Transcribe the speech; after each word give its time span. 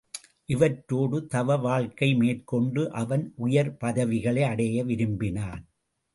இவற்றோடு 0.49 1.17
தவ 1.25 1.57
வாழ்க்கை 1.57 2.09
மேற் 2.13 2.41
கொண்டு 2.45 2.91
அவன் 2.93 3.33
உயர் 3.35 3.71
பதவிகள் 3.77 4.41
அடைய 4.43 4.83
விரும்பினான். 4.83 5.63